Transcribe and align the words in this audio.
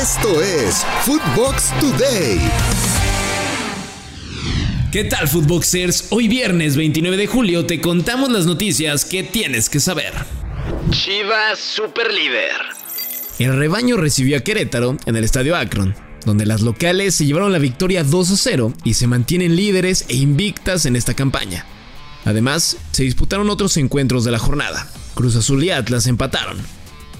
Esto 0.00 0.40
es 0.40 0.86
Footbox 1.02 1.72
Today. 1.80 2.38
¿Qué 4.92 5.02
tal, 5.02 5.26
Footboxers? 5.26 6.06
Hoy 6.10 6.28
viernes 6.28 6.76
29 6.76 7.16
de 7.16 7.26
julio 7.26 7.66
te 7.66 7.80
contamos 7.80 8.30
las 8.30 8.46
noticias 8.46 9.04
que 9.04 9.24
tienes 9.24 9.68
que 9.68 9.80
saber. 9.80 10.12
Chivas 10.90 11.58
Super 11.58 12.14
Líder. 12.14 12.52
El 13.40 13.56
rebaño 13.56 13.96
recibió 13.96 14.36
a 14.36 14.40
Querétaro 14.40 14.96
en 15.04 15.16
el 15.16 15.24
estadio 15.24 15.56
Akron, 15.56 15.96
donde 16.24 16.46
las 16.46 16.60
locales 16.60 17.16
se 17.16 17.26
llevaron 17.26 17.50
la 17.50 17.58
victoria 17.58 18.04
2 18.04 18.30
a 18.30 18.36
0 18.36 18.74
y 18.84 18.94
se 18.94 19.08
mantienen 19.08 19.56
líderes 19.56 20.04
e 20.08 20.14
invictas 20.14 20.86
en 20.86 20.94
esta 20.94 21.14
campaña. 21.14 21.66
Además, 22.24 22.76
se 22.92 23.02
disputaron 23.02 23.50
otros 23.50 23.76
encuentros 23.76 24.22
de 24.24 24.30
la 24.30 24.38
jornada. 24.38 24.88
Cruz 25.14 25.34
Azul 25.34 25.64
y 25.64 25.70
Atlas 25.70 26.06
empataron. 26.06 26.58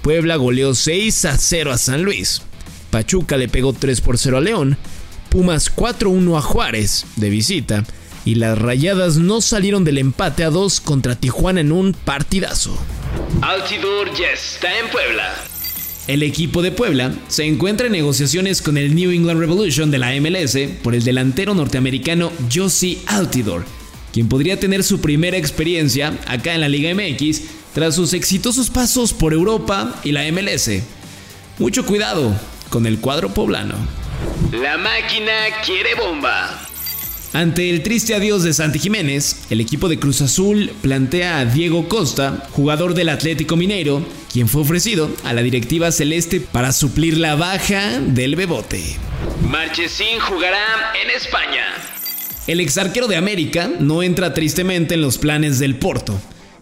Puebla 0.00 0.36
goleó 0.36 0.76
6 0.76 1.24
a 1.24 1.36
0 1.36 1.72
a 1.72 1.78
San 1.78 2.04
Luis. 2.04 2.42
Pachuca 2.90 3.36
le 3.36 3.48
pegó 3.48 3.72
3 3.72 4.00
por 4.00 4.18
0 4.18 4.38
a 4.38 4.40
León. 4.40 4.76
Pumas 5.30 5.74
4-1 5.74 6.38
a 6.38 6.40
Juárez 6.40 7.04
de 7.16 7.30
visita. 7.30 7.84
Y 8.24 8.34
las 8.34 8.58
rayadas 8.58 9.16
no 9.16 9.40
salieron 9.40 9.84
del 9.84 9.98
empate 9.98 10.44
a 10.44 10.50
2 10.50 10.80
contra 10.80 11.14
Tijuana 11.16 11.60
en 11.60 11.72
un 11.72 11.92
partidazo. 11.92 12.76
Altidor 13.40 14.08
ya 14.18 14.30
está 14.32 14.68
en 14.78 14.88
Puebla. 14.90 15.34
El 16.08 16.22
equipo 16.22 16.62
de 16.62 16.72
Puebla 16.72 17.12
se 17.28 17.44
encuentra 17.44 17.86
en 17.86 17.92
negociaciones 17.92 18.62
con 18.62 18.78
el 18.78 18.94
New 18.94 19.10
England 19.10 19.40
Revolution 19.40 19.90
de 19.90 19.98
la 19.98 20.18
MLS 20.20 20.56
por 20.82 20.94
el 20.94 21.04
delantero 21.04 21.54
norteamericano 21.54 22.32
Josie 22.52 22.98
Altidor, 23.06 23.66
quien 24.10 24.26
podría 24.26 24.58
tener 24.58 24.82
su 24.84 25.02
primera 25.02 25.36
experiencia 25.36 26.18
acá 26.26 26.54
en 26.54 26.62
la 26.62 26.68
Liga 26.70 26.94
MX 26.94 27.42
tras 27.74 27.94
sus 27.94 28.14
exitosos 28.14 28.70
pasos 28.70 29.12
por 29.12 29.34
Europa 29.34 30.00
y 30.02 30.12
la 30.12 30.22
MLS. 30.32 30.70
Mucho 31.58 31.84
cuidado 31.84 32.34
con 32.68 32.86
el 32.86 33.00
cuadro 33.00 33.32
poblano. 33.34 33.74
La 34.52 34.76
máquina 34.78 35.32
quiere 35.64 35.94
bomba. 35.94 36.68
Ante 37.34 37.68
el 37.68 37.82
triste 37.82 38.14
adiós 38.14 38.42
de 38.42 38.54
Santi 38.54 38.78
Jiménez, 38.78 39.44
el 39.50 39.60
equipo 39.60 39.88
de 39.88 39.98
Cruz 39.98 40.22
Azul 40.22 40.72
plantea 40.80 41.38
a 41.38 41.44
Diego 41.44 41.86
Costa, 41.88 42.48
jugador 42.52 42.94
del 42.94 43.10
Atlético 43.10 43.54
Mineiro, 43.54 44.02
quien 44.32 44.48
fue 44.48 44.62
ofrecido 44.62 45.10
a 45.24 45.34
la 45.34 45.42
directiva 45.42 45.92
celeste 45.92 46.40
para 46.40 46.72
suplir 46.72 47.18
la 47.18 47.36
baja 47.36 48.00
del 48.00 48.34
Bebote. 48.34 48.96
Marchesín 49.42 50.18
jugará 50.20 50.92
en 51.02 51.10
España. 51.10 51.66
El 52.46 52.60
exarquero 52.60 53.06
de 53.08 53.16
América 53.16 53.70
no 53.78 54.02
entra 54.02 54.32
tristemente 54.32 54.94
en 54.94 55.02
los 55.02 55.18
planes 55.18 55.58
del 55.58 55.76
Porto 55.76 56.18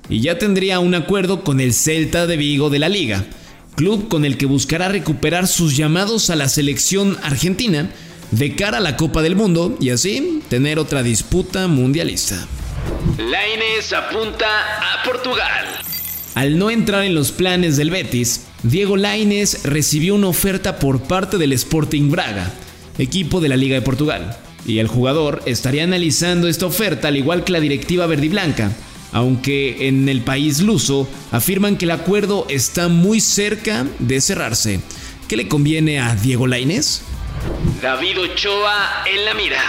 y 0.08 0.20
ya 0.20 0.36
tendría 0.36 0.80
un 0.80 0.96
acuerdo 0.96 1.44
con 1.44 1.60
el 1.60 1.72
Celta 1.72 2.26
de 2.26 2.36
Vigo 2.36 2.70
de 2.70 2.80
la 2.80 2.88
liga, 2.88 3.24
club 3.76 4.08
con 4.08 4.24
el 4.24 4.36
que 4.36 4.46
buscará 4.46 4.88
recuperar 4.88 5.46
sus 5.46 5.76
llamados 5.76 6.30
a 6.30 6.36
la 6.36 6.48
selección 6.48 7.16
argentina 7.22 7.90
de 8.30 8.56
cara 8.56 8.78
a 8.78 8.80
la 8.80 8.96
Copa 8.96 9.22
del 9.22 9.36
Mundo 9.36 9.76
y 9.80 9.90
así 9.90 10.40
tener 10.48 10.78
otra 10.78 11.02
disputa 11.02 11.68
mundialista. 11.68 12.46
Laines 13.18 13.92
apunta 13.92 14.46
a 14.46 15.02
Portugal. 15.04 15.66
Al 16.34 16.58
no 16.58 16.70
entrar 16.70 17.04
en 17.04 17.14
los 17.14 17.32
planes 17.32 17.76
del 17.76 17.90
Betis, 17.90 18.46
Diego 18.62 18.96
Laines 18.96 19.62
recibió 19.64 20.14
una 20.14 20.28
oferta 20.28 20.78
por 20.78 21.02
parte 21.02 21.38
del 21.38 21.52
Sporting 21.52 22.10
Braga, 22.10 22.52
equipo 22.98 23.40
de 23.40 23.48
la 23.48 23.56
Liga 23.56 23.74
de 23.74 23.82
Portugal, 23.82 24.36
y 24.66 24.78
el 24.78 24.88
jugador 24.88 25.42
estaría 25.46 25.84
analizando 25.84 26.48
esta 26.48 26.66
oferta 26.66 27.08
al 27.08 27.16
igual 27.16 27.44
que 27.44 27.52
la 27.52 27.60
directiva 27.60 28.06
verdiblanca, 28.06 28.72
aunque 29.16 29.88
en 29.88 30.10
el 30.10 30.20
país 30.20 30.60
luso 30.60 31.08
afirman 31.32 31.78
que 31.78 31.86
el 31.86 31.92
acuerdo 31.92 32.44
está 32.50 32.88
muy 32.88 33.20
cerca 33.20 33.86
de 33.98 34.20
cerrarse. 34.20 34.80
¿Qué 35.26 35.38
le 35.38 35.48
conviene 35.48 36.00
a 36.00 36.14
Diego 36.14 36.46
Lainez? 36.46 37.00
David 37.80 38.20
Ochoa 38.20 39.04
en 39.10 39.24
la 39.24 39.32
mira. 39.32 39.62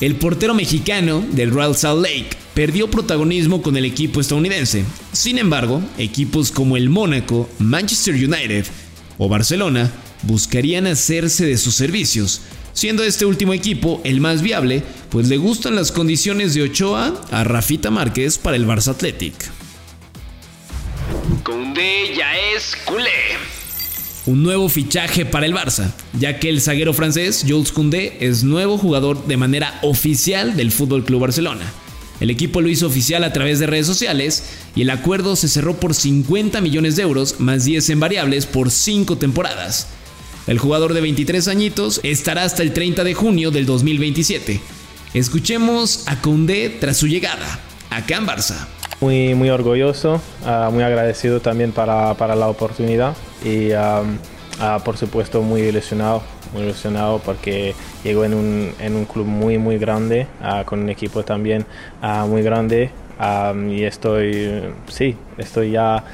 El 0.00 0.14
portero 0.14 0.54
mexicano 0.54 1.24
del 1.32 1.52
Real 1.52 1.74
Salt 1.74 2.00
Lake 2.00 2.30
perdió 2.54 2.88
protagonismo 2.88 3.60
con 3.60 3.76
el 3.76 3.84
equipo 3.84 4.20
estadounidense. 4.20 4.84
Sin 5.10 5.38
embargo, 5.38 5.82
equipos 5.98 6.52
como 6.52 6.76
el 6.76 6.90
Mónaco, 6.90 7.50
Manchester 7.58 8.14
United 8.14 8.66
o 9.18 9.28
Barcelona 9.28 9.90
buscarían 10.22 10.86
hacerse 10.86 11.44
de 11.44 11.58
sus 11.58 11.74
servicios, 11.74 12.42
siendo 12.80 13.04
este 13.04 13.26
último 13.26 13.52
equipo 13.52 14.00
el 14.04 14.22
más 14.22 14.40
viable, 14.40 14.82
pues 15.10 15.28
le 15.28 15.36
gustan 15.36 15.74
las 15.74 15.92
condiciones 15.92 16.54
de 16.54 16.62
Ochoa 16.62 17.12
a 17.30 17.44
Rafita 17.44 17.90
Márquez 17.90 18.38
para 18.38 18.56
el 18.56 18.66
Barça 18.66 18.92
Athletic. 18.92 19.34
Koundé 21.42 22.14
ya 22.16 22.32
es 22.56 22.74
culé. 22.86 23.10
Un 24.24 24.42
nuevo 24.42 24.70
fichaje 24.70 25.26
para 25.26 25.44
el 25.44 25.52
Barça, 25.52 25.92
ya 26.18 26.38
que 26.38 26.48
el 26.48 26.62
zaguero 26.62 26.94
francés 26.94 27.44
Jules 27.46 27.70
Koundé 27.70 28.16
es 28.20 28.44
nuevo 28.44 28.78
jugador 28.78 29.26
de 29.26 29.36
manera 29.36 29.78
oficial 29.82 30.56
del 30.56 30.72
Fútbol 30.72 31.04
Club 31.04 31.20
Barcelona. 31.20 31.70
El 32.18 32.30
equipo 32.30 32.62
lo 32.62 32.70
hizo 32.70 32.86
oficial 32.86 33.24
a 33.24 33.34
través 33.34 33.58
de 33.58 33.66
redes 33.66 33.86
sociales 33.86 34.54
y 34.74 34.82
el 34.82 34.90
acuerdo 34.90 35.36
se 35.36 35.48
cerró 35.48 35.78
por 35.78 35.92
50 35.92 36.62
millones 36.62 36.96
de 36.96 37.02
euros 37.02 37.40
más 37.40 37.66
10 37.66 37.90
en 37.90 38.00
variables 38.00 38.46
por 38.46 38.70
5 38.70 39.18
temporadas. 39.18 39.88
El 40.46 40.58
jugador 40.58 40.94
de 40.94 41.00
23 41.00 41.48
añitos 41.48 42.00
estará 42.02 42.44
hasta 42.44 42.62
el 42.62 42.72
30 42.72 43.04
de 43.04 43.14
junio 43.14 43.50
del 43.50 43.66
2027. 43.66 44.60
Escuchemos 45.12 46.08
a 46.08 46.20
Koundé 46.20 46.70
tras 46.80 46.96
su 46.96 47.06
llegada, 47.06 47.58
acá 47.90 48.16
en 48.16 48.26
Barça. 48.26 48.66
Muy, 49.00 49.34
muy 49.34 49.50
orgulloso, 49.50 50.20
uh, 50.44 50.70
muy 50.70 50.82
agradecido 50.82 51.40
también 51.40 51.72
para, 51.72 52.14
para 52.14 52.34
la 52.34 52.48
oportunidad 52.48 53.16
y 53.44 53.72
um, 53.72 54.16
uh, 54.60 54.82
por 54.84 54.96
supuesto 54.96 55.42
muy 55.42 55.62
ilusionado, 55.62 56.22
muy 56.52 56.62
ilusionado 56.62 57.18
porque 57.18 57.74
llegó 58.04 58.24
en 58.24 58.34
un, 58.34 58.72
en 58.78 58.96
un 58.96 59.06
club 59.06 59.26
muy 59.26 59.58
muy 59.58 59.78
grande, 59.78 60.26
uh, 60.42 60.64
con 60.64 60.80
un 60.80 60.90
equipo 60.90 61.24
también 61.24 61.66
muy 62.28 62.42
grande 62.42 62.90
um, 63.18 63.70
y 63.70 63.84
estoy, 63.84 64.62
sí, 64.88 65.16
estoy 65.38 65.72
ya, 65.72 66.04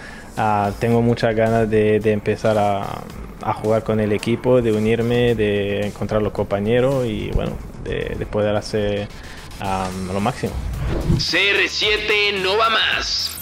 tengo 0.78 1.02
muchas 1.02 1.34
ganas 1.34 1.70
de, 1.70 2.00
de 2.00 2.12
empezar 2.12 2.58
a, 2.58 3.02
a, 3.42 3.52
jugar 3.54 3.84
con 3.84 4.00
el 4.00 4.12
equipo, 4.12 4.60
de 4.60 4.72
unirme, 4.72 5.34
de 5.34 5.86
encontrar 5.86 6.22
los 6.22 6.32
compañeros 6.32 7.06
y 7.06 7.30
bueno, 7.30 7.56
de, 7.84 8.16
de 8.18 8.26
poder 8.26 8.54
hacer 8.56 9.08
um, 9.60 10.12
lo 10.12 10.20
máximo. 10.20 10.52
CR7 11.16 12.42
no 12.42 12.56
va 12.56 12.70
más. 12.70 13.32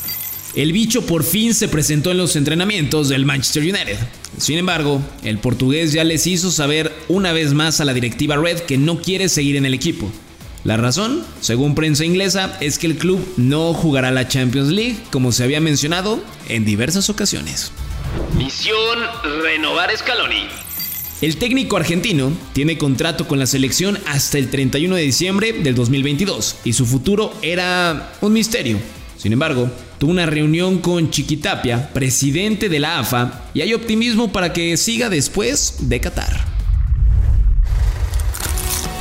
El 0.55 0.73
bicho 0.73 1.05
por 1.05 1.25
fin 1.25 1.53
se 1.53 1.67
presentó 1.67 2.13
en 2.13 2.19
los 2.19 2.37
entrenamientos 2.37 3.09
del 3.09 3.27
Manchester 3.27 3.63
United. 3.63 3.99
Sin 4.39 4.57
embargo, 4.57 5.03
el 5.25 5.39
portugués 5.39 5.93
ya 5.93 6.05
les 6.05 6.29
hizo 6.29 6.53
saber 6.53 6.93
una 7.09 7.33
vez 7.33 7.53
más 7.53 7.81
a 7.81 7.85
la 7.85 7.93
directiva 7.93 8.37
Red 8.37 8.61
que 8.61 8.79
no 8.79 9.01
quiere 9.01 9.29
seguir 9.29 9.57
en 9.57 9.67
el 9.67 9.75
equipo. 9.75 10.09
La 10.65 10.79
razón, 10.79 11.23
según 11.43 11.75
prensa 11.75 12.07
inglesa, 12.07 12.57
es 12.61 12.79
que 12.79 12.87
el 12.87 12.97
club 12.97 13.23
no 13.37 13.75
jugará 13.75 14.11
la 14.11 14.29
Champions 14.29 14.71
League 14.71 14.97
como 15.11 15.31
se 15.31 15.45
había 15.45 15.61
mencionado 15.61 16.25
en 16.49 16.65
diversas 16.65 17.11
ocasiones. 17.11 17.71
Misión 18.39 18.99
renovar 19.43 19.95
Scaloni. 19.95 20.47
El 21.21 21.37
técnico 21.37 21.77
argentino 21.77 22.33
tiene 22.55 22.79
contrato 22.79 23.29
con 23.29 23.39
la 23.39 23.47
selección 23.47 23.99
hasta 24.07 24.39
el 24.39 24.49
31 24.49 24.97
de 24.97 25.03
diciembre 25.03 25.53
del 25.53 25.75
2022 25.75 26.57
y 26.65 26.73
su 26.73 26.87
futuro 26.87 27.35
era 27.43 28.13
un 28.23 28.33
misterio. 28.33 28.79
Sin 29.19 29.35
embargo, 29.35 29.71
tuvo 29.99 30.13
una 30.13 30.27
reunión 30.27 30.79
con 30.79 31.11
Chiquitapia, 31.11 31.91
presidente 31.93 32.71
de 32.71 32.81
la 32.81 32.99
AFA, 33.01 33.43
y 33.53 33.61
hay 33.61 33.75
optimismo 33.75 34.33
para 34.33 34.55
que 34.55 34.77
siga 34.77 35.09
después 35.11 35.77
de 35.81 36.01
Qatar. 36.01 36.54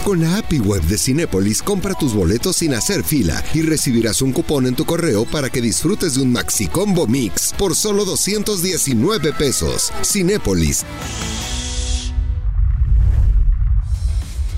Con 0.03 0.19
la 0.19 0.37
API 0.39 0.59
web 0.59 0.81
de 0.81 0.97
Cinépolis, 0.97 1.61
compra 1.61 1.93
tus 1.93 2.13
boletos 2.13 2.57
sin 2.57 2.73
hacer 2.73 3.05
fila 3.05 3.41
y 3.53 3.61
recibirás 3.61 4.21
un 4.21 4.33
cupón 4.33 4.67
en 4.67 4.75
tu 4.75 4.83
correo 4.83 5.23
para 5.23 5.49
que 5.49 5.61
disfrutes 5.61 6.15
de 6.15 6.23
un 6.23 6.33
Maxi 6.33 6.67
Combo 6.67 7.07
Mix 7.07 7.53
por 7.57 7.73
solo 7.73 8.03
219 8.03 9.31
pesos. 9.31 9.93
Cinépolis. 10.03 10.85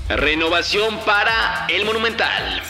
Renovación 0.08 0.98
para 1.06 1.68
el 1.68 1.84
Monumental. 1.84 2.60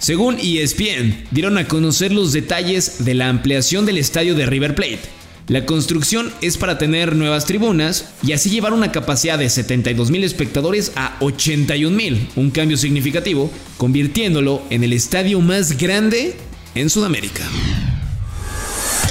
Según 0.00 0.38
ESPN, 0.40 1.28
dieron 1.30 1.56
a 1.56 1.68
conocer 1.68 2.10
los 2.10 2.32
detalles 2.32 3.04
de 3.04 3.14
la 3.14 3.28
ampliación 3.28 3.86
del 3.86 3.98
estadio 3.98 4.34
de 4.34 4.46
River 4.46 4.74
Plate. 4.74 5.21
La 5.48 5.66
construcción 5.66 6.32
es 6.40 6.56
para 6.56 6.78
tener 6.78 7.16
nuevas 7.16 7.46
tribunas 7.46 8.06
y 8.22 8.32
así 8.32 8.48
llevar 8.48 8.72
una 8.72 8.92
capacidad 8.92 9.38
de 9.38 9.50
72 9.50 10.10
mil 10.10 10.22
espectadores 10.22 10.92
a 10.94 11.16
81 11.20 11.96
mil, 11.96 12.28
un 12.36 12.50
cambio 12.50 12.76
significativo, 12.76 13.50
convirtiéndolo 13.76 14.62
en 14.70 14.84
el 14.84 14.92
estadio 14.92 15.40
más 15.40 15.76
grande 15.76 16.36
en 16.74 16.88
Sudamérica. 16.90 17.42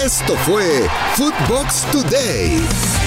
Esto 0.03 0.35
fue 0.45 0.87
Footbox 1.15 1.85
Today. 1.91 3.00